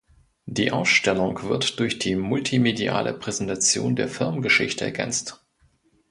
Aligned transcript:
Die 0.47 0.71
Ausstellung 0.71 1.43
wird 1.43 1.79
durch 1.79 1.99
die 1.99 2.15
multimediale 2.15 3.13
Präsentation 3.13 3.95
der 3.95 4.07
Firmengeschichte 4.07 4.83
ergänzt. 4.85 5.45